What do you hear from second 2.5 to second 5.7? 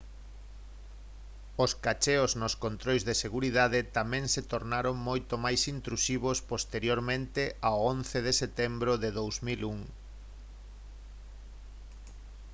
controis de seguridade tamén se tornaron moito máis